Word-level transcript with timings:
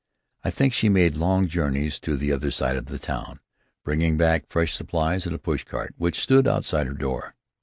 I 0.43 0.49
think 0.49 0.73
she 0.73 0.89
made 0.89 1.15
long 1.15 1.47
journeys 1.47 1.99
to 1.99 2.17
the 2.17 2.31
other 2.31 2.49
side 2.49 2.75
of 2.75 2.87
the 2.87 2.97
town, 2.97 3.39
bringing 3.83 4.17
back 4.17 4.45
fresh 4.49 4.73
supplies 4.73 5.27
in 5.27 5.33
a 5.35 5.37
pushcart 5.37 5.93
which 5.95 6.19
stood 6.21 6.47
outside 6.47 6.87
her 6.87 6.93
door. 6.95 7.35